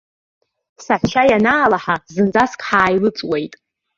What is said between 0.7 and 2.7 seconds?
Саҳәшьа ианаалаҳа, зынӡаск